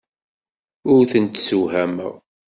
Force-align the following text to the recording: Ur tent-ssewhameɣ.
Ur 0.93 1.03
tent-ssewhameɣ. 1.11 2.13